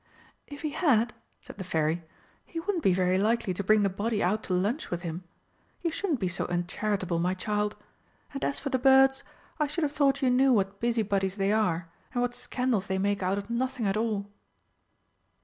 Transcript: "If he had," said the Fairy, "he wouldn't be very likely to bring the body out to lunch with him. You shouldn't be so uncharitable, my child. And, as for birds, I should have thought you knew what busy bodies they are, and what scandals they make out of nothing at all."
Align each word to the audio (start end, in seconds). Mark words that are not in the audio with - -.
"If 0.47 0.63
he 0.63 0.71
had," 0.71 1.13
said 1.41 1.59
the 1.59 1.63
Fairy, 1.63 2.01
"he 2.43 2.59
wouldn't 2.59 2.81
be 2.83 2.91
very 2.91 3.19
likely 3.19 3.53
to 3.53 3.63
bring 3.63 3.83
the 3.83 3.87
body 3.87 4.23
out 4.23 4.41
to 4.45 4.53
lunch 4.55 4.89
with 4.89 5.03
him. 5.03 5.25
You 5.83 5.91
shouldn't 5.91 6.19
be 6.19 6.27
so 6.27 6.45
uncharitable, 6.47 7.19
my 7.19 7.35
child. 7.35 7.75
And, 8.33 8.43
as 8.43 8.57
for 8.59 8.71
birds, 8.71 9.23
I 9.59 9.67
should 9.67 9.83
have 9.83 9.93
thought 9.93 10.23
you 10.23 10.31
knew 10.31 10.53
what 10.53 10.79
busy 10.79 11.03
bodies 11.03 11.35
they 11.35 11.51
are, 11.51 11.87
and 12.15 12.23
what 12.23 12.33
scandals 12.33 12.87
they 12.87 12.97
make 12.97 13.21
out 13.21 13.37
of 13.37 13.51
nothing 13.51 13.85
at 13.85 13.95
all." 13.95 14.25